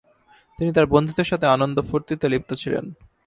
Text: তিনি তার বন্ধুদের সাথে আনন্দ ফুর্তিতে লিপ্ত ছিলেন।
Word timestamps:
তিনি 0.59 0.71
তার 0.73 0.85
বন্ধুদের 0.85 1.29
সাথে 1.31 1.45
আনন্দ 1.47 1.77
ফুর্তিতে 1.81 2.25
লিপ্ত 2.29 2.51
ছিলেন। 2.53 2.85